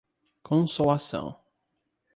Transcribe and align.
Consolação 0.41 1.37